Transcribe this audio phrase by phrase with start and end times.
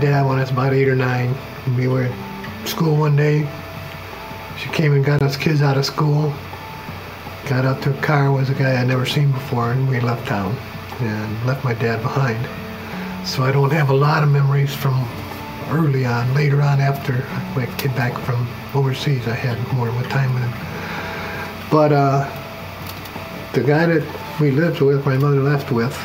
[0.00, 1.34] dad when I was about eight or nine.
[1.76, 3.48] We were at school one day.
[4.58, 6.32] She came and got us kids out of school.
[7.48, 10.26] Got out to a car was a guy I'd never seen before, and we left
[10.26, 10.56] town
[11.00, 12.38] and left my dad behind.
[13.26, 15.06] So I don't have a lot of memories from
[15.70, 16.34] early on.
[16.34, 17.24] Later on, after
[17.56, 21.70] I came back from overseas, I had more of a time with him.
[21.70, 22.24] But uh,
[23.52, 25.96] the guy that we lived with, my mother left with,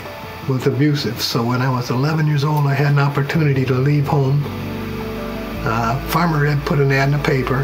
[0.48, 1.22] was abusive.
[1.22, 4.44] So when I was 11 years old, I had an opportunity to leave home.
[5.66, 7.64] Uh, farmer had put an ad in the paper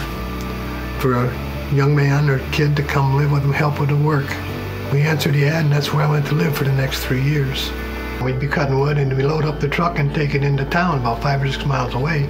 [1.00, 4.28] for a young man or kid to come live with him, help with the work.
[4.92, 7.22] We answered the ad, and that's where I went to live for the next three
[7.22, 7.72] years.
[8.24, 11.00] We'd be cutting wood, and we load up the truck and take it into town,
[11.00, 12.24] about five or six miles away.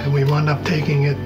[0.00, 1.16] And we wound up taking it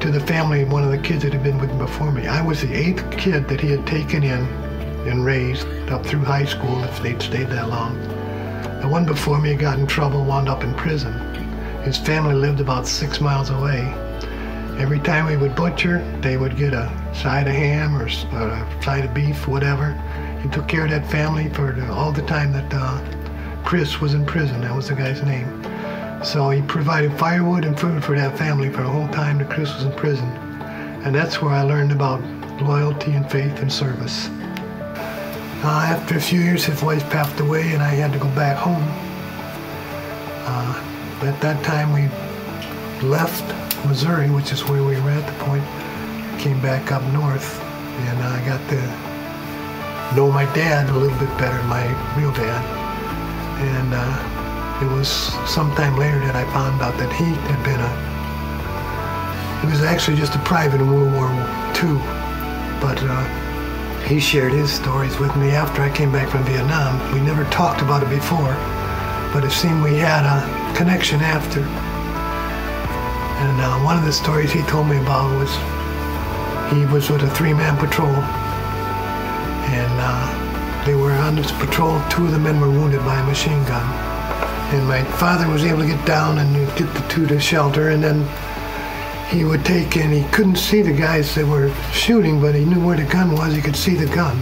[0.00, 2.26] to the family of one of the kids that had been with him before me.
[2.26, 4.65] I was the eighth kid that he had taken in
[5.06, 8.00] and raised up through high school if they'd stayed that long.
[8.80, 11.12] The one before me got in trouble, wound up in prison.
[11.82, 13.80] His family lived about six miles away.
[14.78, 19.04] Every time we would butcher, they would get a side of ham or, a side
[19.04, 19.92] of beef, whatever.
[20.42, 24.26] He took care of that family for all the time that uh, Chris was in
[24.26, 24.60] prison.
[24.60, 25.62] That was the guy's name.
[26.22, 29.74] So he provided firewood and food for that family for the whole time that Chris
[29.74, 30.28] was in prison.
[31.04, 32.20] And that's where I learned about
[32.60, 34.28] loyalty and faith and service.
[35.64, 38.56] Uh, after a few years, his wife passed away, and I had to go back
[38.56, 38.84] home.
[40.44, 42.08] Uh, at that time, we
[43.08, 43.42] left
[43.86, 45.64] Missouri, which is where we were at the point,
[46.38, 51.60] came back up north, and I got to know my dad a little bit better,
[51.64, 51.84] my
[52.16, 52.62] real dad.
[53.58, 55.08] And uh, it was
[55.48, 57.92] sometime later that I found out that he had been a,
[59.64, 61.28] he was actually just a private in World War
[61.80, 61.96] II,
[62.78, 63.45] but uh,
[64.06, 67.12] he shared his stories with me after I came back from Vietnam.
[67.12, 68.54] We never talked about it before,
[69.32, 70.40] but it seemed we had a
[70.76, 71.60] connection after.
[71.60, 75.50] And uh, one of the stories he told me about was
[76.72, 78.14] he was with a three-man patrol,
[79.74, 80.30] and uh,
[80.86, 82.00] they were on this patrol.
[82.08, 83.92] Two of the men were wounded by a machine gun,
[84.72, 88.04] and my father was able to get down and get the two to shelter, and
[88.04, 88.24] then
[89.28, 92.84] he would take and he couldn't see the guys that were shooting, but he knew
[92.84, 93.54] where the gun was.
[93.54, 94.40] He could see the gun.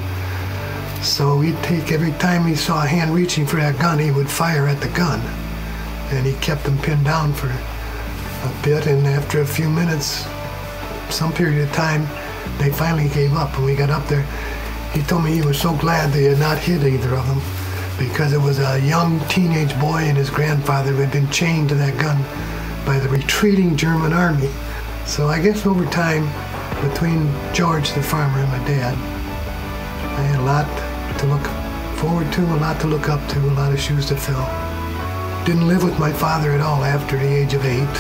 [1.02, 4.28] So he'd take every time he saw a hand reaching for that gun, he would
[4.28, 5.20] fire at the gun.
[6.10, 8.86] And he kept them pinned down for a bit.
[8.86, 10.26] And after a few minutes,
[11.08, 12.06] some period of time,
[12.58, 13.56] they finally gave up.
[13.56, 14.26] And we got up there.
[14.92, 17.40] He told me he was so glad they had not hit either of them
[17.98, 21.74] because it was a young teenage boy and his grandfather who had been chained to
[21.74, 22.22] that gun
[22.84, 24.50] by the retreating German army.
[25.06, 26.24] So I guess over time,
[26.88, 28.94] between George the farmer and my dad,
[30.18, 31.44] I had a lot to look
[31.98, 34.44] forward to, a lot to look up to, a lot of shoes to fill.
[35.44, 37.96] Didn't live with my father at all after the age of eight.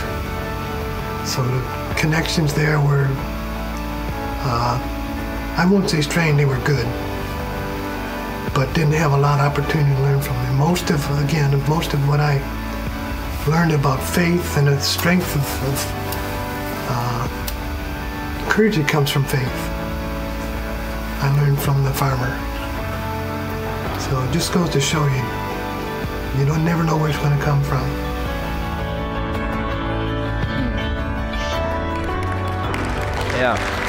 [1.26, 3.06] So the connections there were,
[4.46, 4.78] uh,
[5.56, 6.86] I won't say strained, they were good.
[8.54, 10.56] But didn't have a lot of opportunity to learn from them.
[10.56, 12.40] Most of, again, most of what I
[13.46, 16.03] learned about faith and the strength of, of
[16.88, 17.28] Uh,
[18.48, 19.40] courage that comes from faith.
[21.22, 22.38] I learned from the farmer.
[24.00, 27.44] So it just goes to show you, you don't never know where it's going to
[27.44, 27.82] come from.
[33.34, 33.84] Yeah.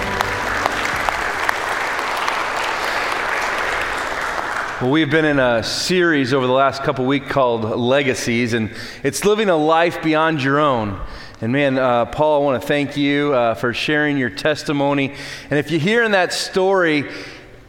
[4.81, 9.23] Well, we've been in a series over the last couple weeks called Legacies, and it's
[9.23, 10.99] living a life beyond your own.
[11.41, 15.13] And man, uh, Paul, I want to thank you uh, for sharing your testimony.
[15.49, 17.11] And if you hear in that story,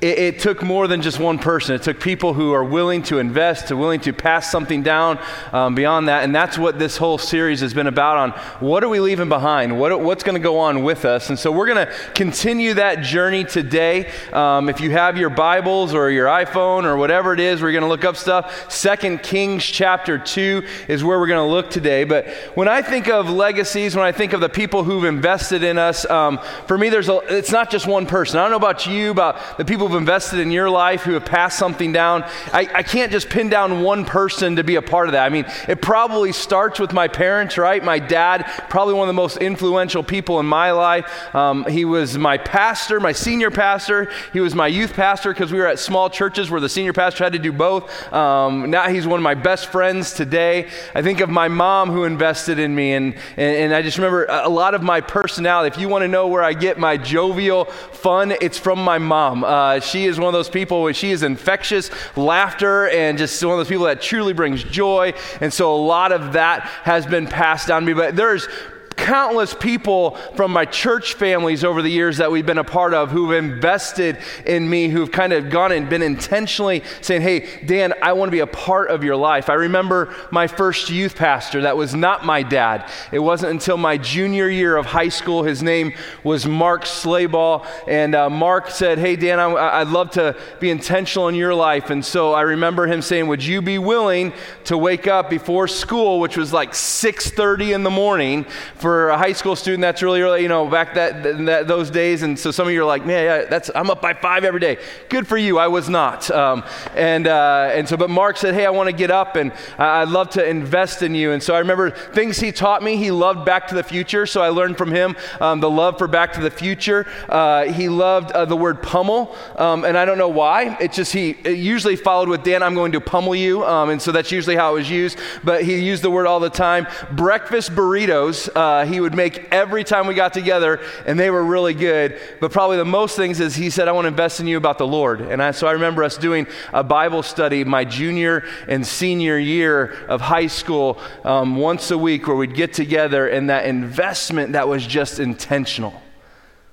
[0.07, 1.75] it, it, took more than just one person.
[1.75, 5.19] It took people who are willing to invest, to willing to pass something down
[5.53, 6.23] um, beyond that.
[6.23, 8.31] And that's what this whole series has been about on
[8.61, 9.79] what are we leaving behind?
[9.79, 11.29] What, what's going to go on with us?
[11.29, 14.13] And so we're going to continue that journey today.
[14.33, 17.83] Um, if you have your Bibles or your iPhone or whatever it is, we're going
[17.83, 18.71] to look up stuff.
[18.71, 22.05] Second Kings chapter 2 is where we're going to look today.
[22.05, 25.79] But when I think of legacies, when I think of the people who've invested in
[25.79, 26.39] us, um,
[26.69, 28.39] for me, there's a, it's not just one person.
[28.39, 31.25] I don't know about you, about the people who've invested in your life, who have
[31.25, 32.23] passed something down,
[32.53, 35.25] I, I can't just pin down one person to be a part of that.
[35.25, 37.83] I mean, it probably starts with my parents, right?
[37.83, 41.35] My dad, probably one of the most influential people in my life.
[41.35, 44.13] Um, he was my pastor, my senior pastor.
[44.33, 47.25] He was my youth pastor because we were at small churches where the senior pastor
[47.25, 47.91] had to do both.
[48.13, 50.69] Um, now he's one of my best friends today.
[50.95, 54.27] I think of my mom who invested in me, and, and, and I just remember
[54.29, 55.75] a lot of my personality.
[55.75, 59.43] If you want to know where I get my jovial fun, it's from my mom.
[59.43, 63.45] Uh, Uh, she is one of those people, where she is infectious laughter and just
[63.45, 65.13] one of those people that truly brings joy.
[65.41, 67.93] And so a lot of that has been passed down to me.
[67.93, 68.49] But there's
[68.97, 73.11] countless people from my church families over the years that we've been a part of
[73.11, 78.15] who've invested in me, who've kind of gone and been intentionally saying, Hey, Dan, I
[78.15, 79.51] want to be a part of your life.
[79.51, 82.91] I remember my first youth pastor that was not my dad.
[83.13, 85.43] It wasn't until my junior year of high school.
[85.43, 85.93] His name
[86.25, 87.67] was Mark Slayball.
[87.87, 91.91] And uh, Mark said, Hey, Dan, I, would love to be intentional in your life.
[91.91, 94.33] And so I remember him saying, Would you be willing
[94.65, 98.47] to wake up before school, which was like 6.30 in the morning,
[98.87, 102.23] for a high school student, that's really early, you know, back that, that, those days.
[102.23, 104.61] And so some of you are like, man, yeah, that's, I'm up by five every
[104.61, 104.79] day.
[105.09, 105.59] Good for you.
[105.59, 106.31] I was not.
[106.31, 106.63] Um,
[106.95, 110.09] and, uh, and so, but Mark said, hey, I want to get up and I'd
[110.09, 111.33] love to invest in you.
[111.33, 112.97] And so I remember things he taught me.
[112.97, 114.25] He loved Back to the Future.
[114.25, 117.09] So I learned from him um, the love for Back to the Future.
[117.29, 119.35] Uh, he loved uh, the word pummel.
[119.57, 120.77] Um, and I don't know why.
[120.79, 123.65] It's just he it usually followed with, Dan, I'm going to pummel you.
[123.65, 125.19] Um, and so that's usually how it was used.
[125.43, 126.87] But he used the word all the time.
[127.11, 128.49] Breakfast burritos.
[128.55, 132.21] Uh, uh, he would make every time we got together, and they were really good.
[132.41, 134.79] But probably the most things is he said, I want to invest in you about
[134.79, 135.21] the Lord.
[135.21, 139.93] And I, so I remember us doing a Bible study my junior and senior year
[140.09, 144.69] of high school um, once a week where we'd get together, and that investment that
[144.69, 146.03] was just intentional.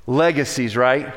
[0.06, 1.14] Legacies, right?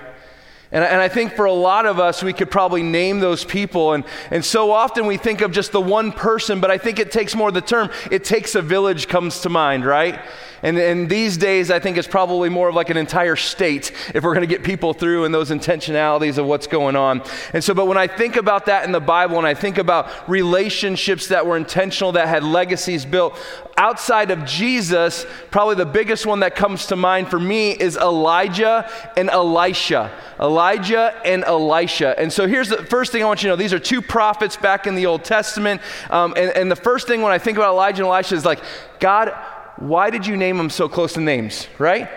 [0.73, 3.93] And, and, I think for a lot of us, we could probably name those people.
[3.93, 7.13] And, and so often we think of just the one person, but I think it
[7.13, 10.21] takes more the term, it takes a village comes to mind, right?
[10.63, 14.25] And, and these days, I think it's probably more of like an entire state if
[14.25, 17.23] we're going to get people through and those intentionalities of what's going on.
[17.53, 20.29] And so, but when I think about that in the Bible and I think about
[20.29, 23.39] relationships that were intentional, that had legacies built
[23.77, 28.91] outside of Jesus, probably the biggest one that comes to mind for me is Elijah
[29.17, 30.11] and Elisha.
[30.41, 32.19] Elijah and Elisha.
[32.19, 34.57] And so here's the first thing I want you to know these are two prophets
[34.57, 35.81] back in the Old Testament.
[36.11, 38.63] Um, and, and the first thing when I think about Elijah and Elisha is like,
[38.99, 39.33] God,
[39.79, 42.09] why did you name them so close to names, right?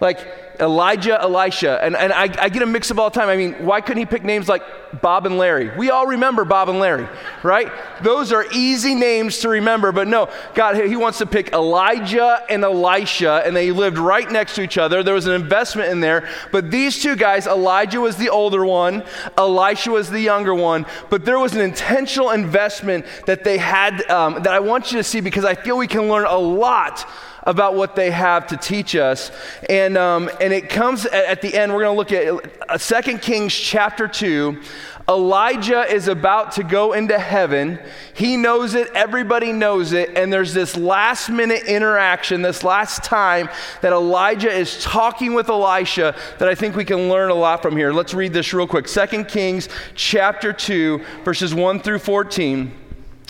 [0.00, 1.82] Like, Elijah, Elisha.
[1.82, 3.28] And, and I, I, get a mix of all time.
[3.28, 4.62] I mean, why couldn't he pick names like
[5.00, 5.76] Bob and Larry?
[5.76, 7.08] We all remember Bob and Larry,
[7.42, 7.70] right?
[8.02, 12.64] Those are easy names to remember, but no, God, he wants to pick Elijah and
[12.64, 15.02] Elisha, and they lived right next to each other.
[15.02, 16.28] There was an investment in there.
[16.52, 19.04] But these two guys, Elijah was the older one,
[19.36, 24.42] Elisha was the younger one, but there was an intentional investment that they had um,
[24.42, 27.06] that I want you to see because I feel we can learn a lot
[27.46, 29.30] about what they have to teach us.
[29.68, 32.94] And, um, and it comes at, at the end, we're going to look at 2
[32.94, 34.60] uh, Kings chapter 2.
[35.08, 37.78] Elijah is about to go into heaven.
[38.12, 43.48] He knows it, everybody knows it, and there's this last minute interaction, this last time
[43.82, 47.76] that Elijah is talking with Elisha that I think we can learn a lot from
[47.76, 47.92] here.
[47.92, 48.88] Let's read this real quick.
[48.88, 52.85] 2 Kings chapter 2, verses 1 through 14.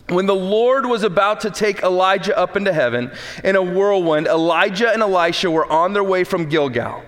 [0.08, 3.10] When the Lord was about to take Elijah up into heaven
[3.42, 7.02] in a whirlwind, Elijah and Elisha were on their way from Gilgal.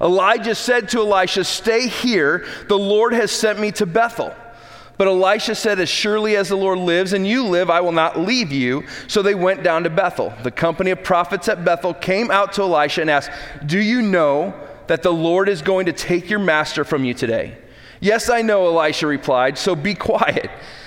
[0.00, 4.32] Elijah said to Elisha, Stay here, the Lord has sent me to Bethel.
[4.96, 8.20] But Elisha said, As surely as the Lord lives and you live, I will not
[8.20, 8.84] leave you.
[9.08, 10.32] So they went down to Bethel.
[10.44, 13.30] The company of prophets at Bethel came out to Elisha and asked,
[13.66, 14.54] Do you know
[14.86, 17.58] that the Lord is going to take your master from you today?
[18.00, 20.50] Yes, I know, Elisha replied, so be quiet.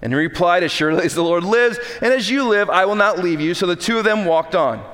[0.00, 2.94] And he replied, As surely as the Lord lives, and as you live, I will
[2.94, 3.54] not leave you.
[3.54, 4.84] So the two of them walked on.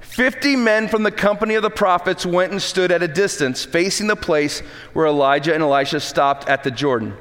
[0.00, 4.06] Fifty men from the company of the prophets went and stood at a distance, facing
[4.06, 4.60] the place
[4.94, 7.14] where Elijah and Elisha stopped at the Jordan.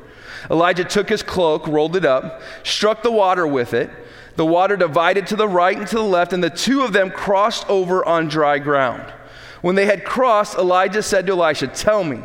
[0.49, 3.89] Elijah took his cloak, rolled it up, struck the water with it.
[4.35, 7.09] The water divided to the right and to the left, and the two of them
[7.09, 9.11] crossed over on dry ground.
[9.61, 12.21] When they had crossed, Elijah said to Elisha, Tell me,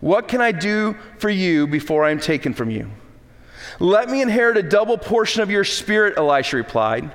[0.00, 2.90] what can I do for you before I am taken from you?
[3.80, 7.12] Let me inherit a double portion of your spirit, Elisha replied.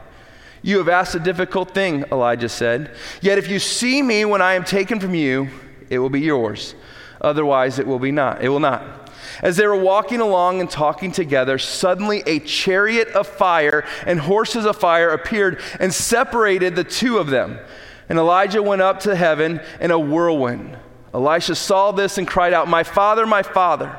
[0.61, 2.95] You have asked a difficult thing, Elijah said.
[3.21, 5.49] Yet if you see me when I am taken from you,
[5.89, 6.73] it will be yours.
[7.19, 8.41] Otherwise, it will be not.
[8.41, 9.11] It will not.
[9.41, 14.65] As they were walking along and talking together, suddenly a chariot of fire and horses
[14.65, 17.59] of fire appeared and separated the two of them.
[18.07, 20.77] And Elijah went up to heaven in a whirlwind.
[21.13, 23.97] Elisha saw this and cried out, My father, my father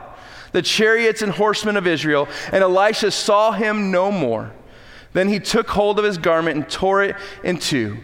[0.55, 4.53] the chariots and horsemen of Israel, and Elisha saw him no more.
[5.13, 7.99] Then he took hold of his garment and tore it in two.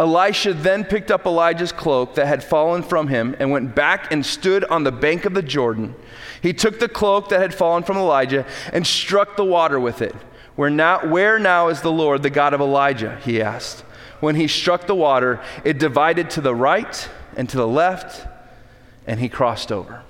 [0.00, 4.26] Elisha then picked up Elijah's cloak that had fallen from him and went back and
[4.26, 5.94] stood on the bank of the Jordan.
[6.42, 10.16] He took the cloak that had fallen from Elijah and struck the water with it.
[10.56, 13.20] Where now, where now is the Lord, the God of Elijah?
[13.24, 13.82] He asked.
[14.18, 18.26] When he struck the water, it divided to the right and to the left,
[19.06, 20.02] and he crossed over.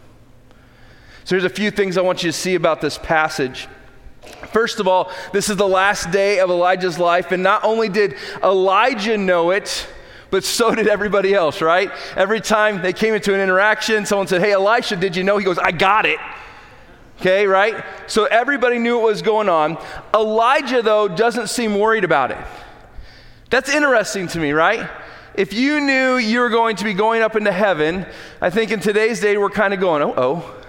[1.24, 3.68] So here's a few things I want you to see about this passage.
[4.52, 8.16] First of all, this is the last day of Elijah's life, and not only did
[8.42, 9.88] Elijah know it,
[10.30, 11.90] but so did everybody else, right?
[12.16, 15.36] Every time they came into an interaction, someone said, Hey, Elisha, did you know?
[15.38, 16.18] He goes, I got it.
[17.20, 17.84] Okay, right?
[18.06, 19.78] So everybody knew what was going on.
[20.14, 22.38] Elijah, though, doesn't seem worried about it.
[23.50, 24.88] That's interesting to me, right?
[25.34, 28.06] If you knew you were going to be going up into heaven,
[28.40, 30.61] I think in today's day we're kind of going, oh, oh,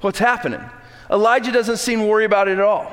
[0.00, 0.62] what's happening?
[1.10, 2.92] Elijah doesn't seem worried about it at all.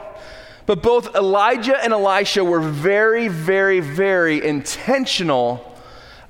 [0.66, 5.78] But both Elijah and Elisha were very, very, very intentional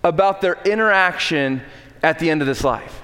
[0.03, 1.61] about their interaction
[2.03, 3.01] at the end of this life.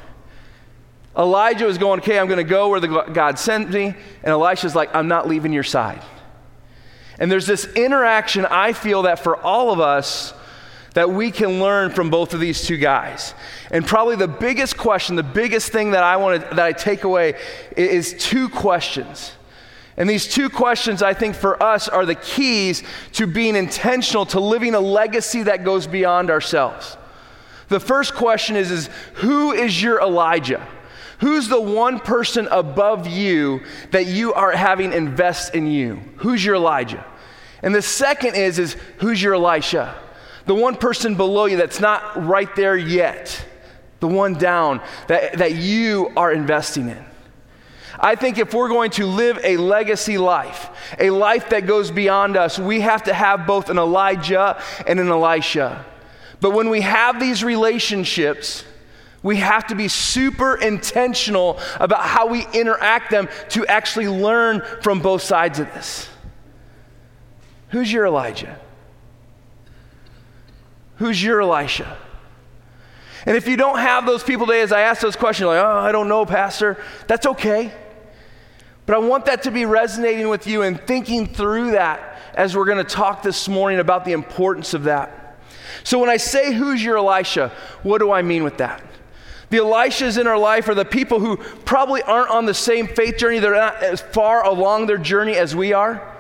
[1.18, 3.86] Elijah was going, okay, I'm going to go where the God sent me.
[3.86, 6.02] And Elisha's like, I'm not leaving your side.
[7.20, 10.34] And there's this interaction I feel that for all of us,
[10.94, 13.34] that we can learn from both of these two guys.
[13.72, 17.36] And probably the biggest question, the biggest thing that I want that I take away
[17.76, 19.32] is two questions.
[19.98, 22.84] And these two questions, I think, for us are the keys
[23.14, 26.98] to being intentional, to living a legacy that goes beyond ourselves.
[27.70, 30.68] The first question is, is who is your Elijah?
[31.20, 36.02] Who's the one person above you that you are having invest in you?
[36.18, 37.06] Who's your Elijah?
[37.62, 40.03] And the second is, is who's your Elisha?
[40.46, 43.46] The one person below you that's not right there yet.
[44.00, 47.06] The one down that, that you are investing in.
[48.00, 50.70] I think if we're going to live a legacy life,
[51.00, 55.08] a life that goes beyond us, we have to have both an Elijah and an
[55.08, 55.86] Elisha.
[56.42, 58.66] But when we have these relationships,
[59.22, 65.00] we have to be super intentional about how we interact them to actually learn from
[65.00, 66.10] both sides of this.
[67.70, 68.60] Who's your Elijah?
[71.04, 71.98] Who's your Elisha?
[73.26, 75.80] And if you don't have those people today, as I ask those questions, like, oh,
[75.80, 77.74] I don't know, Pastor, that's okay.
[78.86, 82.64] But I want that to be resonating with you and thinking through that as we're
[82.64, 85.38] going to talk this morning about the importance of that.
[85.84, 88.82] So, when I say who's your Elisha, what do I mean with that?
[89.50, 93.18] The Elishas in our life are the people who probably aren't on the same faith
[93.18, 96.13] journey, they're not as far along their journey as we are.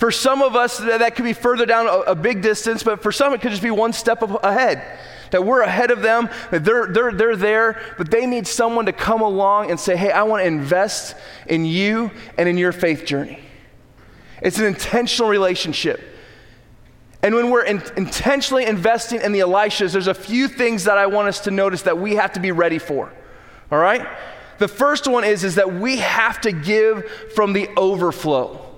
[0.00, 3.34] For some of us, that could be further down a, big distance, but for some,
[3.34, 4.98] it could just be one step ahead.
[5.30, 8.94] That we're ahead of them, that they're, they're, they're there, but they need someone to
[8.94, 11.16] come along and say, Hey, I want to invest
[11.46, 13.40] in you and in your faith journey.
[14.40, 16.00] It's an intentional relationship.
[17.22, 21.08] And when we're in, intentionally investing in the Elishas, there's a few things that I
[21.08, 23.12] want us to notice that we have to be ready for.
[23.70, 24.08] All right?
[24.56, 27.04] The first one is, is that we have to give
[27.34, 28.69] from the overflow.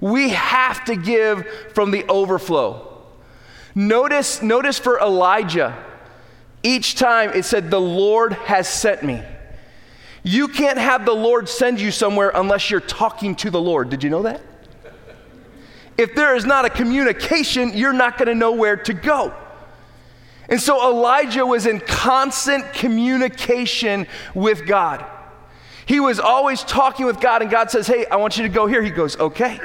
[0.00, 2.86] We have to give from the overflow.
[3.74, 5.76] Notice, notice for Elijah,
[6.62, 9.22] each time it said, The Lord has sent me.
[10.22, 13.88] You can't have the Lord send you somewhere unless you're talking to the Lord.
[13.90, 14.42] Did you know that?
[15.96, 19.34] If there is not a communication, you're not going to know where to go.
[20.48, 25.04] And so Elijah was in constant communication with God.
[25.86, 28.66] He was always talking with God, and God says, Hey, I want you to go
[28.66, 28.82] here.
[28.82, 29.58] He goes, Okay.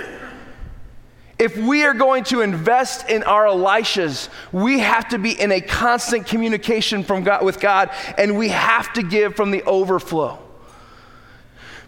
[1.37, 5.59] If we are going to invest in our Elishas, we have to be in a
[5.59, 10.39] constant communication from God, with God, and we have to give from the overflow.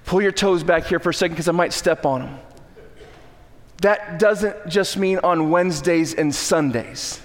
[0.06, 2.40] Pull your toes back here for a second because I might step on them.
[3.82, 7.22] That doesn't just mean on Wednesdays and Sundays.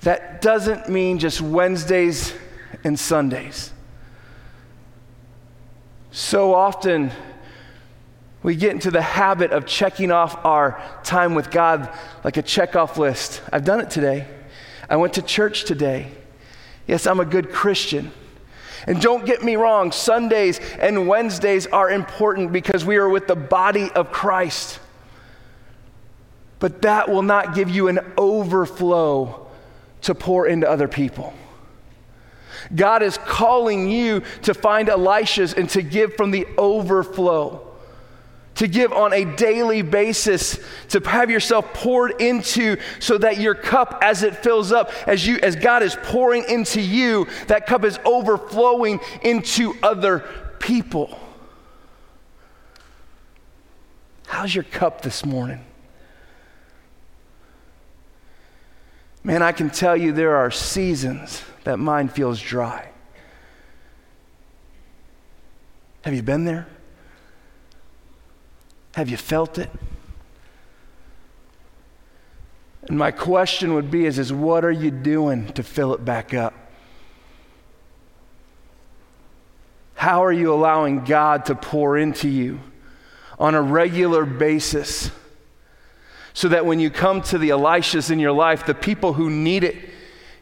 [0.00, 2.34] That doesn't mean just Wednesdays
[2.84, 3.72] and Sundays.
[6.10, 7.10] So often,
[8.46, 12.96] we get into the habit of checking off our time with God like a checkoff
[12.96, 13.42] list.
[13.52, 14.24] I've done it today.
[14.88, 16.12] I went to church today.
[16.86, 18.12] Yes, I'm a good Christian.
[18.86, 23.34] And don't get me wrong, Sundays and Wednesdays are important because we are with the
[23.34, 24.78] body of Christ.
[26.60, 29.48] But that will not give you an overflow
[30.02, 31.34] to pour into other people.
[32.72, 37.65] God is calling you to find Elishas and to give from the overflow
[38.56, 40.58] to give on a daily basis,
[40.88, 45.38] to have yourself poured into so that your cup as it fills up, as you
[45.42, 50.24] as God is pouring into you, that cup is overflowing into other
[50.58, 51.18] people.
[54.26, 55.64] How's your cup this morning?
[59.22, 62.88] Man, I can tell you there are seasons that mine feels dry.
[66.02, 66.68] Have you been there?
[68.96, 69.68] Have you felt it?
[72.88, 76.32] And my question would be is, is what are you doing to fill it back
[76.32, 76.54] up?
[79.96, 82.58] How are you allowing God to pour into you
[83.38, 85.10] on a regular basis
[86.32, 89.62] so that when you come to the Elishas in your life, the people who need
[89.62, 89.76] it,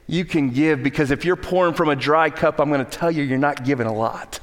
[0.06, 0.80] you can give?
[0.80, 3.64] Because if you're pouring from a dry cup, I'm going to tell you, you're not
[3.64, 4.38] giving a lot.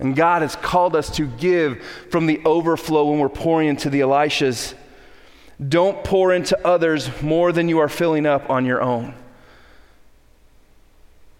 [0.00, 4.00] And God has called us to give from the overflow when we're pouring into the
[4.00, 4.74] Elishas.
[5.68, 9.14] Don't pour into others more than you are filling up on your own.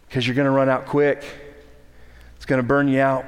[0.07, 1.25] Because you're going to run out quick,
[2.37, 3.25] it's going to burn you out.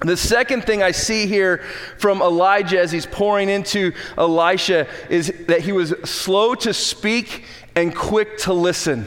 [0.00, 1.64] The second thing I see here
[1.98, 7.94] from Elijah as he's pouring into Elisha is that he was slow to speak and
[7.94, 9.06] quick to listen.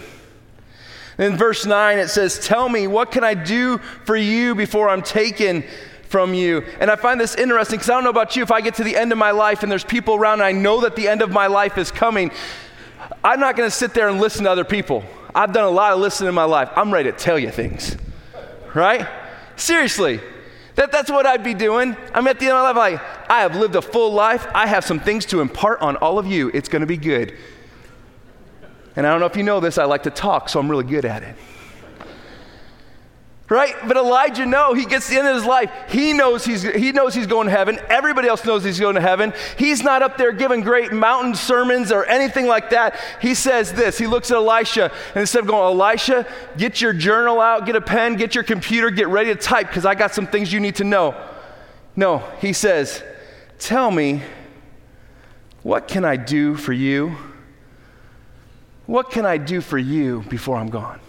[1.19, 5.01] In verse 9, it says, Tell me, what can I do for you before I'm
[5.03, 5.65] taken
[6.03, 6.63] from you?
[6.79, 8.41] And I find this interesting because I don't know about you.
[8.41, 10.53] If I get to the end of my life and there's people around and I
[10.53, 12.31] know that the end of my life is coming,
[13.21, 15.03] I'm not going to sit there and listen to other people.
[15.35, 16.69] I've done a lot of listening in my life.
[16.75, 17.97] I'm ready to tell you things,
[18.73, 19.05] right?
[19.57, 20.21] Seriously.
[20.75, 21.97] That, that's what I'd be doing.
[22.13, 24.47] I'm at the end of my life, like, I have lived a full life.
[24.55, 26.49] I have some things to impart on all of you.
[26.53, 27.38] It's going to be good.
[29.00, 30.84] And I don't know if you know this, I like to talk, so I'm really
[30.84, 31.34] good at it.
[33.48, 33.74] Right?
[33.88, 35.72] But Elijah, no, he gets the end of his life.
[35.88, 37.79] He knows he's, he knows he's going to heaven.
[37.88, 39.32] Everybody else knows he's going to heaven.
[39.58, 43.00] He's not up there giving great mountain sermons or anything like that.
[43.22, 43.98] He says this.
[43.98, 47.82] He looks at Elisha, and instead of going, Elisha, get your journal out, get a
[47.82, 50.76] pen, get your computer, get ready to type because I got some things you need
[50.76, 51.15] to know.
[51.95, 53.02] No, he says,
[53.60, 54.23] Tell me,
[55.63, 57.15] what can I do for you?
[58.89, 60.99] What can I do for you before I'm gone?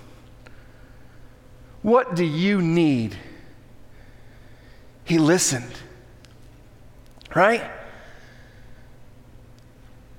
[1.81, 3.17] What do you need?
[5.05, 5.73] He listened.
[7.35, 7.63] Right?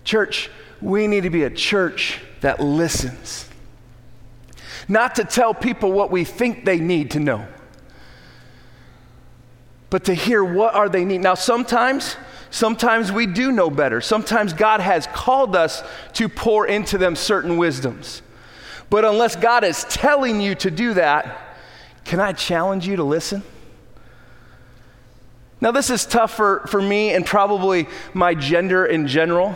[0.04, 0.50] Church,
[0.82, 3.48] we need to be a church that listens.
[4.88, 7.46] Not to tell people what we think they need to know,
[9.92, 11.22] but to hear what are they need.
[11.22, 12.16] Now sometimes
[12.52, 14.02] Sometimes we do know better.
[14.02, 15.84] Sometimes God has called us
[16.14, 18.22] to pour into them certain wisdoms.
[18.90, 21.56] But unless God is telling you to do that,
[22.04, 23.42] can I challenge you to listen?
[25.62, 29.56] Now, this is tough for, for me and probably my gender in general.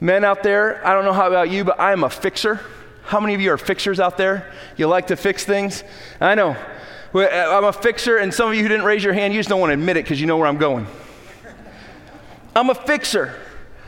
[0.00, 2.60] Men out there, I don't know how about you, but I am a fixer.
[3.04, 4.52] How many of you are fixers out there?
[4.76, 5.84] You like to fix things?
[6.20, 6.56] I know.
[7.14, 9.60] I'm a fixer, and some of you who didn't raise your hand, you just don't
[9.60, 10.86] want to admit it because you know where I'm going.
[12.56, 13.38] I'm a fixer.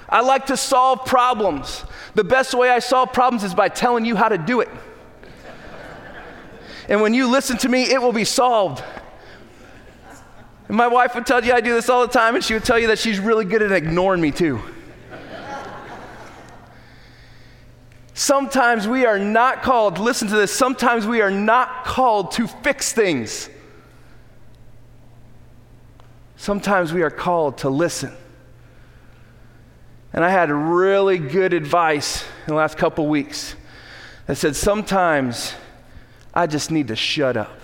[0.08, 1.84] I like to solve problems.
[2.14, 4.68] The best way I solve problems is by telling you how to do it.
[6.88, 8.82] And when you listen to me, it will be solved.
[10.68, 12.64] And my wife would tell you I do this all the time, and she would
[12.64, 14.60] tell you that she's really good at ignoring me too.
[18.14, 22.92] Sometimes we are not called, listen to this, sometimes we are not called to fix
[22.92, 23.48] things.
[26.36, 28.12] Sometimes we are called to listen.
[30.12, 33.54] And I had really good advice in the last couple weeks
[34.26, 35.54] that said sometimes
[36.34, 37.60] I just need to shut up.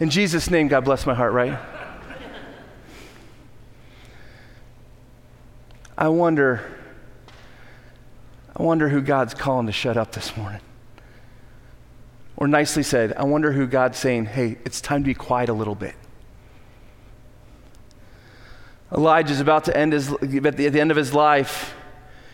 [0.00, 1.58] In Jesus' name, God bless my heart, right?
[5.96, 6.68] I wonder,
[8.56, 10.60] I wonder who God's calling to shut up this morning.
[12.36, 15.52] Or nicely said, I wonder who God's saying, hey, it's time to be quiet a
[15.52, 15.94] little bit.
[18.94, 20.20] Elijah's about to end his, at
[20.56, 21.74] the, at the end of his life,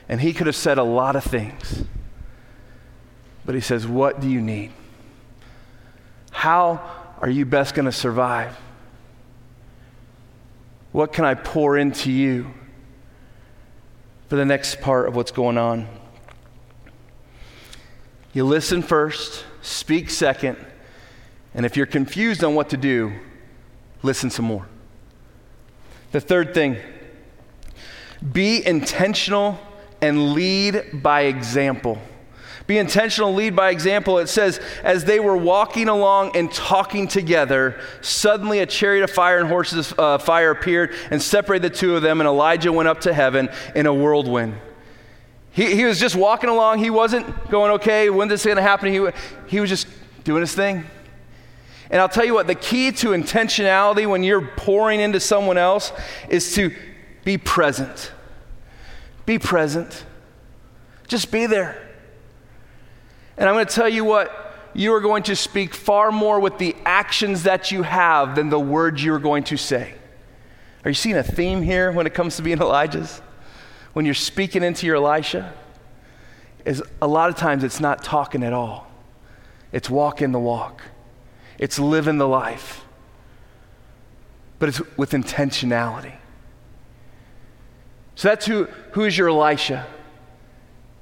[0.08, 1.84] and he could have said a lot of things.
[3.44, 4.72] But he says, What do you need?
[6.30, 6.80] How
[7.20, 8.56] are you best going to survive?
[10.92, 12.52] What can I pour into you
[14.28, 15.86] for the next part of what's going on?
[18.32, 20.56] You listen first, speak second,
[21.54, 23.12] and if you're confused on what to do,
[24.02, 24.66] listen some more.
[26.12, 26.76] The third thing
[28.32, 29.58] be intentional
[30.00, 31.98] and lead by example.
[32.66, 34.18] Be intentional, lead by example.
[34.18, 39.38] It says, as they were walking along and talking together, suddenly a chariot of fire
[39.38, 42.88] and horses of uh, fire appeared and separated the two of them, and Elijah went
[42.88, 44.54] up to heaven in a whirlwind.
[45.50, 46.80] He, he was just walking along.
[46.80, 48.92] He wasn't going, okay, when this is going to happen?
[48.92, 49.08] He,
[49.46, 49.88] he was just
[50.24, 50.84] doing his thing.
[51.90, 55.92] And I'll tell you what, the key to intentionality when you're pouring into someone else
[56.28, 56.74] is to
[57.24, 58.12] be present.
[59.24, 60.04] Be present.
[61.06, 61.88] Just be there.
[63.38, 66.58] And I'm going to tell you what, you are going to speak far more with
[66.58, 69.94] the actions that you have than the words you're going to say.
[70.84, 73.22] Are you seeing a theme here when it comes to being Elijah's?
[73.94, 75.52] When you're speaking into your Elisha?
[76.64, 78.90] Is a lot of times it's not talking at all.
[79.72, 80.82] It's walking the walk.
[81.58, 82.84] It's living the life.
[84.58, 86.14] But it's with intentionality.
[88.14, 89.86] So that's who, who is your Elisha?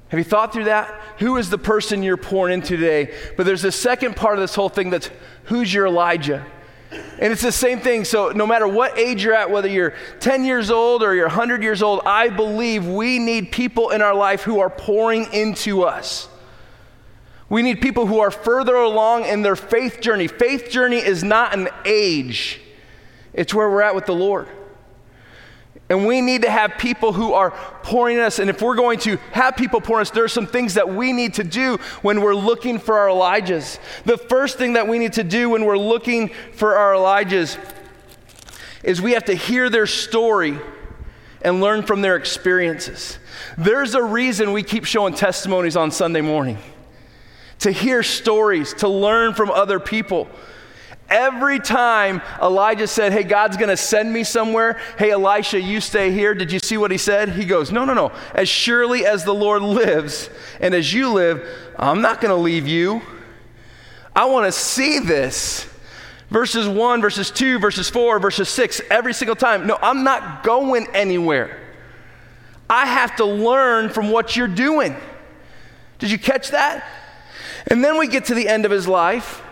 [0.09, 1.01] Have you thought through that?
[1.19, 3.13] Who is the person you're pouring into today?
[3.35, 5.09] But there's a second part of this whole thing that's
[5.45, 6.45] who's your Elijah?
[6.91, 8.05] And it's the same thing.
[8.05, 11.61] So, no matter what age you're at, whether you're 10 years old or you're 100
[11.61, 16.29] years old, I believe we need people in our life who are pouring into us.
[17.49, 20.27] We need people who are further along in their faith journey.
[20.27, 22.59] Faith journey is not an age,
[23.33, 24.47] it's where we're at with the Lord.
[25.89, 28.39] And we need to have people who are pouring us.
[28.39, 31.13] And if we're going to have people pouring us, there are some things that we
[31.13, 33.79] need to do when we're looking for our Elijahs.
[34.03, 37.57] The first thing that we need to do when we're looking for our Elijahs
[38.83, 40.59] is we have to hear their story
[41.41, 43.17] and learn from their experiences.
[43.57, 46.57] There's a reason we keep showing testimonies on Sunday morning
[47.59, 50.27] to hear stories, to learn from other people.
[51.09, 56.11] Every time Elijah said, Hey, God's going to send me somewhere, hey, Elisha, you stay
[56.11, 56.33] here.
[56.33, 57.29] Did you see what he said?
[57.29, 58.11] He goes, No, no, no.
[58.33, 62.67] As surely as the Lord lives and as you live, I'm not going to leave
[62.67, 63.01] you.
[64.15, 65.69] I want to see this.
[66.29, 69.65] Verses 1, verses 2, verses 4, verses 6, every single time.
[69.65, 71.57] No, I'm not going anywhere.
[72.69, 74.93] I have to learn from what you're doing.
[75.99, 76.85] Did you catch that?
[77.69, 79.43] And then we get to the end of his life.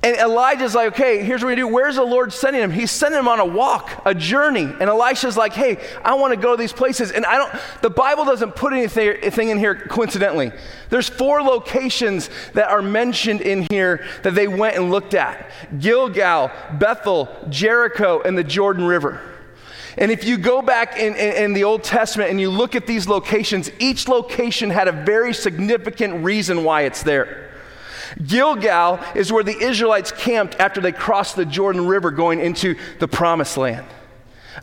[0.00, 1.66] And Elijah's like, okay, here's what we do.
[1.66, 2.70] Where's the Lord sending him?
[2.70, 4.62] He's sending him on a walk, a journey.
[4.62, 7.10] And Elisha's like, hey, I want to go to these places.
[7.10, 10.52] And I don't, the Bible doesn't put anything, in here coincidentally.
[10.88, 16.52] There's four locations that are mentioned in here that they went and looked at Gilgal,
[16.74, 19.37] Bethel, Jericho, and the Jordan River.
[19.98, 22.86] And if you go back in, in, in, the Old Testament and you look at
[22.86, 27.50] these locations, each location had a very significant reason why it's there.
[28.24, 33.08] Gilgal is where the Israelites camped after they crossed the Jordan River going into the
[33.08, 33.86] promised land.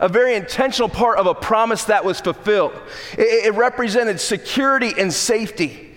[0.00, 2.72] A very intentional part of a promise that was fulfilled.
[3.12, 5.94] It, it represented security and safety.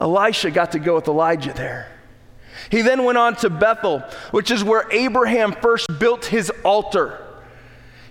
[0.00, 1.90] Elisha got to go with Elijah there.
[2.70, 7.26] He then went on to Bethel, which is where Abraham first built his altar.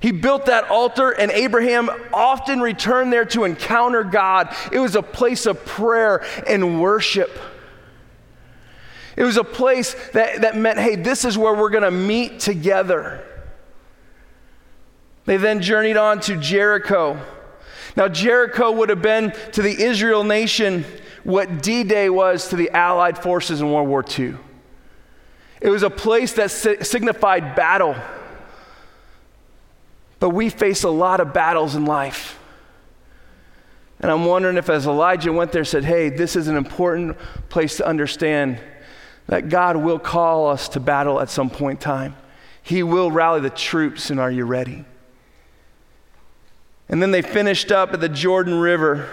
[0.02, 4.56] He built that altar, and Abraham often returned there to encounter God.
[4.72, 7.38] It was a place of prayer and worship.
[9.18, 12.40] It was a place that, that meant, hey, this is where we're going to meet
[12.40, 13.26] together.
[15.26, 17.20] They then journeyed on to Jericho.
[17.98, 20.86] Now, Jericho would have been to the Israel nation
[21.26, 24.36] what D Day was to the Allied forces in World War II.
[25.60, 27.96] It was a place that signified battle.
[30.20, 32.38] But we face a lot of battles in life.
[34.02, 37.18] And I'm wondering if, as Elijah went there, said, Hey, this is an important
[37.50, 38.60] place to understand
[39.28, 42.16] that God will call us to battle at some point in time.
[42.64, 44.86] He will rally the troops, and are you ready?
[46.88, 49.08] And then they finished up at the Jordan River.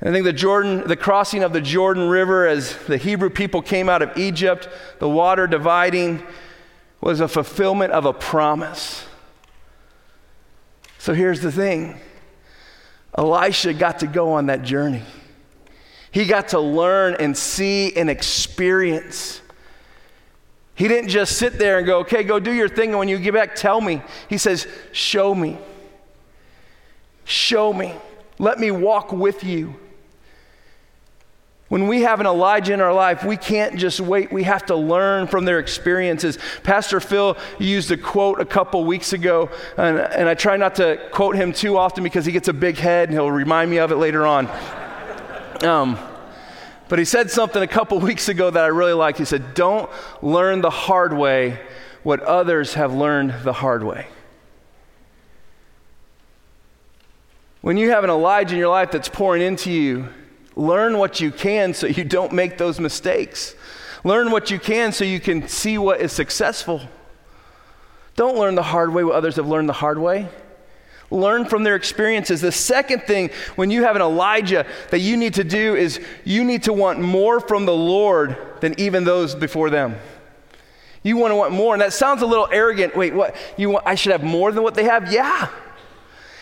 [0.00, 3.62] And I think the Jordan, the crossing of the Jordan River as the Hebrew people
[3.62, 4.68] came out of Egypt,
[5.00, 6.22] the water dividing,
[7.00, 9.07] was a fulfillment of a promise.
[11.08, 11.98] So here's the thing
[13.16, 15.00] Elisha got to go on that journey.
[16.10, 19.40] He got to learn and see and experience.
[20.74, 22.90] He didn't just sit there and go, okay, go do your thing.
[22.90, 24.02] And when you get back, tell me.
[24.28, 25.56] He says, show me.
[27.24, 27.94] Show me.
[28.38, 29.76] Let me walk with you.
[31.68, 34.32] When we have an Elijah in our life, we can't just wait.
[34.32, 36.38] We have to learn from their experiences.
[36.62, 40.96] Pastor Phil used a quote a couple weeks ago, and, and I try not to
[41.12, 43.92] quote him too often because he gets a big head and he'll remind me of
[43.92, 44.48] it later on.
[45.62, 45.98] Um,
[46.88, 49.18] but he said something a couple weeks ago that I really liked.
[49.18, 49.90] He said, Don't
[50.22, 51.60] learn the hard way
[52.02, 54.06] what others have learned the hard way.
[57.60, 60.08] When you have an Elijah in your life that's pouring into you,
[60.58, 63.54] learn what you can so you don't make those mistakes.
[64.04, 66.82] Learn what you can so you can see what is successful.
[68.16, 70.28] Don't learn the hard way what others have learned the hard way.
[71.10, 72.40] Learn from their experiences.
[72.40, 76.44] The second thing, when you have an Elijah, that you need to do is you
[76.44, 79.96] need to want more from the Lord than even those before them.
[81.02, 81.72] You want to want more.
[81.72, 82.96] And that sounds a little arrogant.
[82.96, 83.36] Wait, what?
[83.56, 85.10] You want, I should have more than what they have?
[85.12, 85.48] Yeah.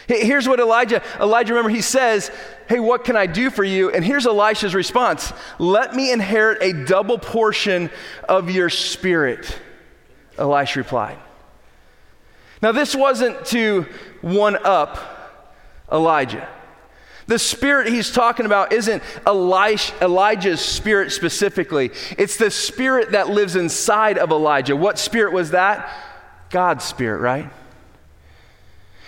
[0.07, 2.31] Here's what Elijah, Elijah, remember, he says,
[2.69, 3.91] Hey, what can I do for you?
[3.91, 7.91] And here's Elisha's response Let me inherit a double portion
[8.29, 9.59] of your spirit.
[10.39, 11.19] Elisha replied.
[12.63, 13.87] Now, this wasn't to
[14.23, 14.99] one up
[15.91, 16.49] Elijah.
[17.27, 24.19] The spirit he's talking about isn't Elijah's spirit specifically, it's the spirit that lives inside
[24.19, 24.77] of Elijah.
[24.77, 25.93] What spirit was that?
[26.51, 27.51] God's spirit, right?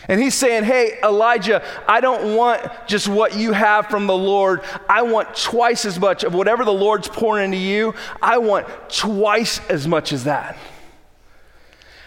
[0.09, 4.63] And he's saying, Hey, Elijah, I don't want just what you have from the Lord.
[4.89, 7.95] I want twice as much of whatever the Lord's pouring into you.
[8.23, 10.57] I want twice as much as that.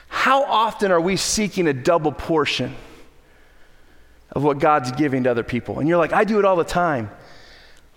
[0.08, 2.76] How often are we seeking a double portion
[4.32, 5.80] of what God's giving to other people?
[5.80, 7.12] And you're like, I do it all the time.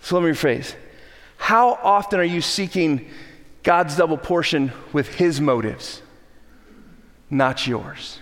[0.01, 0.75] So let me rephrase.
[1.37, 3.09] How often are you seeking
[3.63, 6.01] God's double portion with His motives,
[7.29, 8.19] not yours?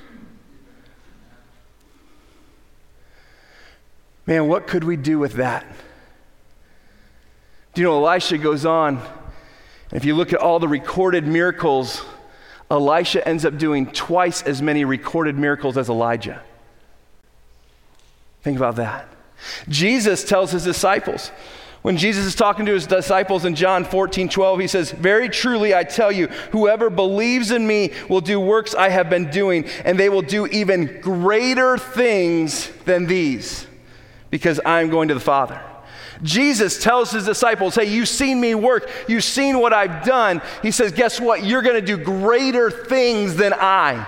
[4.25, 5.65] Man, what could we do with that?
[7.73, 9.01] Do you know, Elisha goes on,
[9.91, 12.03] if you look at all the recorded miracles
[12.73, 16.41] Elisha ends up doing twice as many recorded miracles as Elijah.
[18.41, 19.07] Think about that.
[19.69, 21.29] Jesus tells his disciples,
[21.83, 25.75] when Jesus is talking to his disciples in John 14, 12, he says, Very truly
[25.75, 29.99] I tell you, whoever believes in me will do works I have been doing, and
[29.99, 33.67] they will do even greater things than these,
[34.33, 35.61] because I'm going to the Father.
[36.23, 40.41] Jesus tells his disciples, Hey, you've seen me work, you've seen what I've done.
[40.63, 41.43] He says, Guess what?
[41.43, 44.07] You're going to do greater things than I.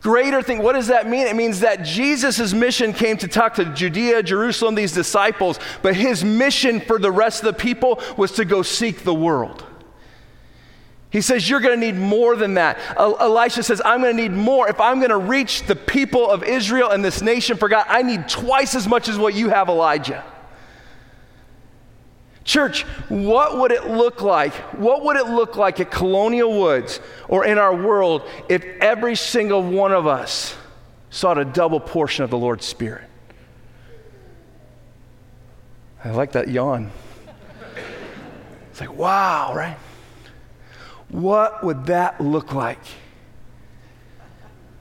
[0.00, 1.26] Greater thing, what does that mean?
[1.26, 6.24] It means that Jesus' mission came to talk to Judea, Jerusalem, these disciples, but his
[6.24, 9.66] mission for the rest of the people was to go seek the world.
[11.12, 12.78] He says, You're going to need more than that.
[12.96, 14.66] Elisha says, I'm going to need more.
[14.68, 18.02] If I'm going to reach the people of Israel and this nation for God, I
[18.02, 20.24] need twice as much as what you have, Elijah.
[22.44, 24.54] Church, what would it look like?
[24.74, 26.98] What would it look like at Colonial Woods
[27.28, 30.56] or in our world if every single one of us
[31.10, 33.04] sought a double portion of the Lord's Spirit?
[36.02, 36.90] I like that yawn.
[38.70, 39.76] It's like, wow, right?
[41.12, 42.80] What would that look like?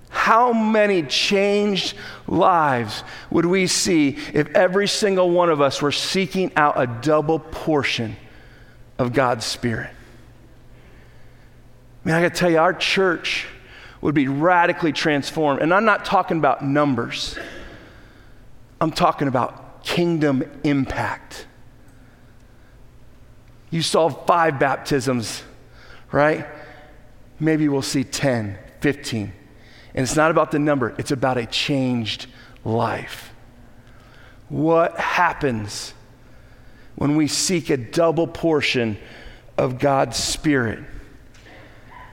[0.09, 6.51] How many changed lives would we see if every single one of us were seeking
[6.55, 8.15] out a double portion
[8.97, 9.89] of God's Spirit?
[12.03, 13.45] I mean, I gotta tell you, our church
[13.99, 15.61] would be radically transformed.
[15.61, 17.37] And I'm not talking about numbers,
[18.79, 21.45] I'm talking about kingdom impact.
[23.69, 25.43] You saw five baptisms
[26.11, 26.45] right?
[27.39, 29.33] Maybe we'll see 10, 15.
[29.93, 32.27] And it's not about the number, it's about a changed
[32.63, 33.33] life.
[34.49, 35.93] What happens
[36.95, 38.97] when we seek a double portion
[39.57, 40.79] of God's Spirit?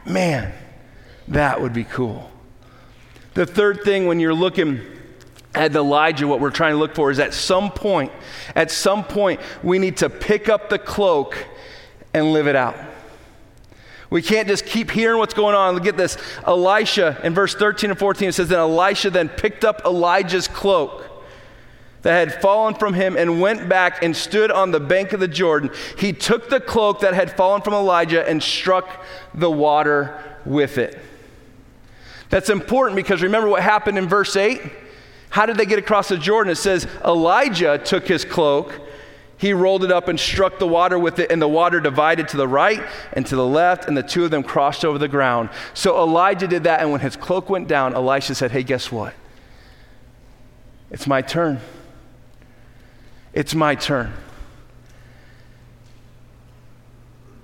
[0.07, 0.53] Man,
[1.29, 2.31] that would be cool.
[3.35, 4.81] The third thing when you're looking
[5.55, 8.13] at Elijah, what we're trying to look for is at some point,
[8.55, 11.37] at some point, we need to pick up the cloak
[12.15, 12.77] and live it out.
[14.11, 15.75] We can't just keep hearing what's going on.
[15.75, 16.17] Look at this.
[16.47, 21.05] Elisha, in verse 13 and 14, it says, Then Elisha then picked up Elijah's cloak
[22.03, 25.29] that had fallen from him and went back and stood on the bank of the
[25.29, 25.71] Jordan.
[25.99, 30.99] He took the cloak that had fallen from Elijah and struck the water with it.
[32.31, 34.61] That's important because remember what happened in verse 8?
[35.31, 36.53] How did they get across the Jordan?
[36.53, 38.73] It says Elijah took his cloak
[39.39, 42.37] he rolled it up and struck the water with it, and the water divided to
[42.37, 45.49] the right and to the left, and the two of them crossed over the ground.
[45.75, 49.15] So Elijah did that, and when his cloak went down, Elisha said, Hey, guess what?
[50.91, 51.61] It's my turn.
[53.33, 54.13] It's my turn.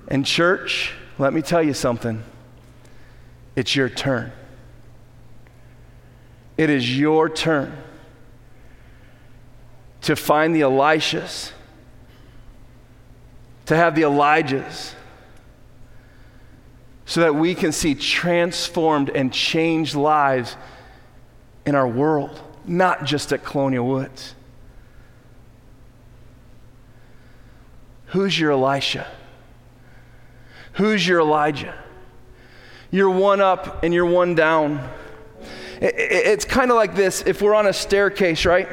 [0.09, 2.25] And, church, let me tell you something.
[3.55, 4.33] It's your turn.
[6.57, 7.77] It is your turn
[10.03, 11.53] to find the Elishas
[13.67, 14.95] to have the Elijahs,
[17.07, 20.57] so that we can see transformed and changed lives
[21.67, 24.35] in our world, not just at Colonial Woods.
[28.07, 29.07] Who's your Elisha?
[30.75, 31.75] Who's your Elijah?
[32.91, 34.89] You're one up and you're one down.
[35.81, 38.69] It's kind of like this if we're on a staircase, right?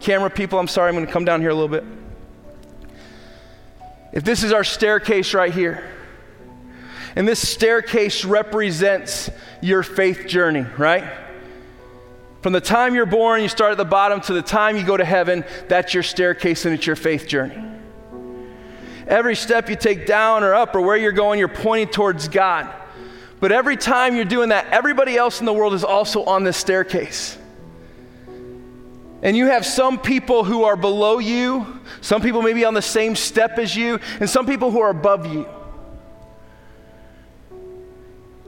[0.00, 1.84] Camera people, I'm sorry, I'm going to come down here a little bit.
[4.12, 5.84] If this is our staircase right here,
[7.16, 11.04] And this staircase represents your faith journey, right?
[12.40, 14.96] From the time you're born, you start at the bottom, to the time you go
[14.96, 17.62] to heaven, that's your staircase and it's your faith journey.
[19.06, 22.72] Every step you take down or up or where you're going, you're pointing towards God.
[23.40, 26.56] But every time you're doing that, everybody else in the world is also on this
[26.56, 27.36] staircase.
[29.22, 33.14] And you have some people who are below you, some people maybe on the same
[33.14, 35.46] step as you, and some people who are above you.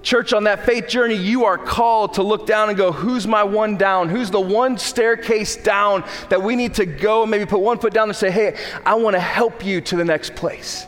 [0.02, 3.44] Church, on that faith journey, you are called to look down and go, Who's my
[3.44, 4.08] one down?
[4.08, 7.92] Who's the one staircase down that we need to go and maybe put one foot
[7.92, 10.86] down and say, Hey, I want to help you to the next place?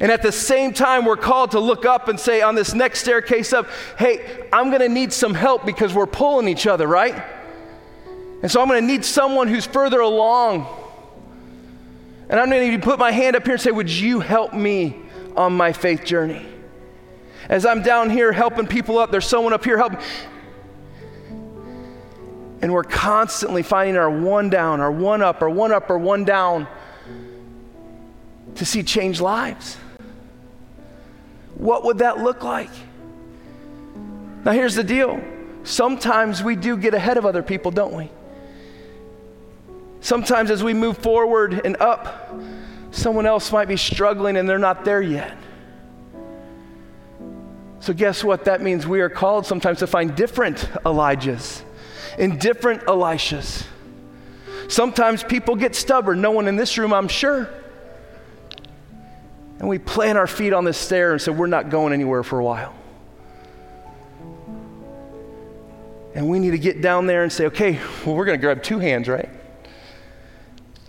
[0.00, 3.00] And at the same time, we're called to look up and say, on this next
[3.00, 7.20] staircase up, hey, I'm going to need some help because we're pulling each other, right?
[8.42, 10.66] And so I'm going to need someone who's further along.
[12.28, 14.96] And I'm going to put my hand up here and say, Would you help me
[15.36, 16.46] on my faith journey?
[17.48, 19.98] As I'm down here helping people up, there's someone up here helping.
[22.60, 26.24] And we're constantly finding our one down, our one up, our one up, our one
[26.24, 26.68] down
[28.56, 29.76] to see change lives.
[31.54, 32.70] What would that look like?
[34.44, 35.22] Now, here's the deal
[35.64, 38.10] sometimes we do get ahead of other people, don't we?
[40.00, 42.34] Sometimes as we move forward and up,
[42.90, 45.36] someone else might be struggling and they're not there yet.
[47.80, 48.44] So, guess what?
[48.44, 51.62] That means we are called sometimes to find different Elijahs
[52.18, 53.64] and different Elishas.
[54.68, 56.20] Sometimes people get stubborn.
[56.20, 57.48] No one in this room, I'm sure.
[59.58, 62.38] And we plant our feet on this stair and say, We're not going anywhere for
[62.38, 62.74] a while.
[66.14, 68.62] And we need to get down there and say, Okay, well, we're going to grab
[68.62, 69.28] two hands, right?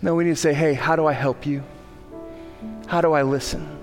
[0.02, 1.64] No, we need to say, Hey, how do I help you?
[2.86, 3.78] How do I listen?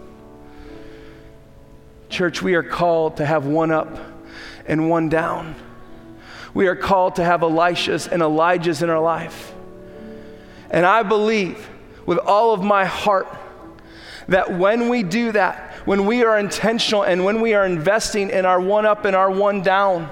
[2.10, 3.97] Church, we are called to have one up
[4.65, 5.56] and one down.
[6.54, 9.54] We are called to have Elishas and Elijahs in our life.
[10.69, 11.69] And I believe
[12.06, 13.28] with all of my heart
[14.28, 18.46] that when we do that, when we are intentional and when we are investing in
[18.46, 20.10] our one up and our one down,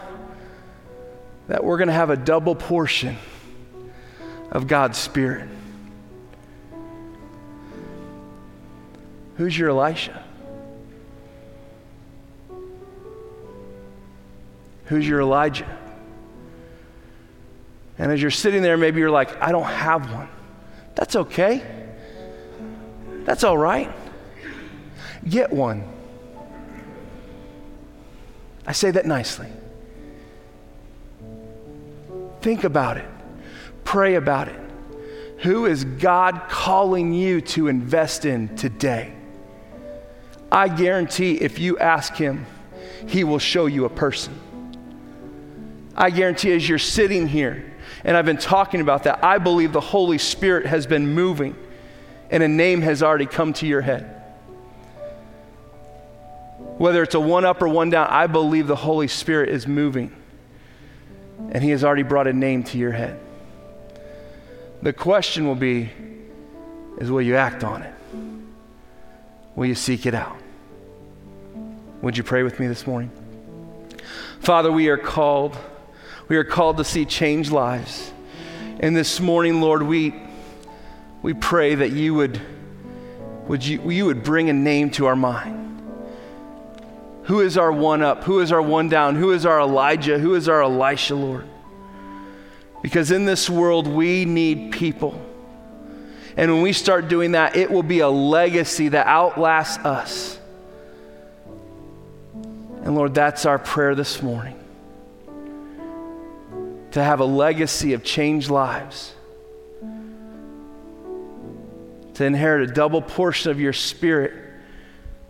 [1.47, 3.17] that we're going to have a double portion
[4.51, 5.49] of God's Spirit.
[9.37, 10.23] Who's your Elisha?
[14.85, 15.79] Who's your Elijah?
[17.97, 20.29] And as you're sitting there, maybe you're like, I don't have one.
[20.95, 21.63] That's okay.
[23.23, 23.91] That's all right.
[25.27, 25.83] Get one.
[28.67, 29.47] I say that nicely.
[32.41, 33.09] Think about it,
[33.83, 34.59] pray about it.
[35.39, 39.13] Who is God calling you to invest in today?
[40.51, 42.45] I guarantee if you ask Him,
[43.07, 44.39] He will show you a person.
[45.95, 49.81] I guarantee as you're sitting here, and I've been talking about that, I believe the
[49.81, 51.55] Holy Spirit has been moving
[52.29, 54.14] and a name has already come to your head.
[56.77, 60.15] Whether it's a one up or one down, I believe the Holy Spirit is moving
[61.51, 63.19] and He has already brought a name to your head.
[64.81, 65.91] The question will be
[66.97, 67.93] is will you act on it?
[69.55, 70.37] Will you seek it out?
[72.01, 73.11] Would you pray with me this morning?
[74.39, 75.57] Father, we are called
[76.27, 78.11] we are called to see change lives.
[78.79, 80.13] And this morning, Lord, we,
[81.21, 82.41] we pray that you would,
[83.47, 85.54] would you, you would bring a name to our mind.
[87.25, 88.23] Who is our one up?
[88.23, 89.15] Who is our one down?
[89.15, 90.19] Who is our Elijah?
[90.19, 91.47] Who is our Elisha, Lord?
[92.81, 95.19] Because in this world, we need people.
[96.37, 100.39] And when we start doing that, it will be a legacy that outlasts us.
[102.83, 104.59] And Lord, that's our prayer this morning
[106.91, 109.13] to have a legacy of changed lives,
[112.13, 114.31] to inherit a double portion of your spirit,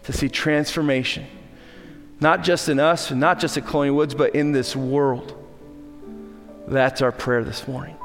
[0.03, 1.25] to see transformation,
[2.25, 5.31] not just in us not just at Colonial Woods, but in this world.
[6.67, 7.95] That's our prayer this morning.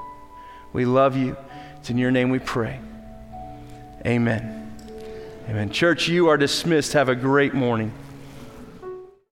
[0.74, 1.38] We love you.
[1.78, 2.80] It's in your name we pray.
[4.04, 4.76] Amen.
[5.48, 5.70] Amen.
[5.70, 6.92] Church, you are dismissed.
[6.92, 7.94] Have a great morning.